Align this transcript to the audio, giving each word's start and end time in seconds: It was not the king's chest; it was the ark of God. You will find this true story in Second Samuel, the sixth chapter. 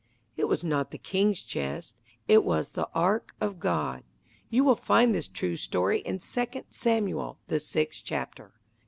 It 0.35 0.45
was 0.47 0.63
not 0.63 0.89
the 0.89 0.97
king's 0.97 1.43
chest; 1.43 1.95
it 2.27 2.43
was 2.43 2.71
the 2.71 2.89
ark 2.91 3.35
of 3.39 3.59
God. 3.59 4.01
You 4.49 4.63
will 4.63 4.75
find 4.75 5.13
this 5.13 5.27
true 5.27 5.55
story 5.55 5.99
in 5.99 6.19
Second 6.19 6.65
Samuel, 6.71 7.37
the 7.49 7.59
sixth 7.59 8.03
chapter. 8.03 8.51